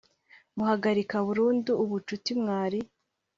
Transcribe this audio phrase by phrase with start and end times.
[0.57, 2.79] Muhagarika burundu ubucuti mwari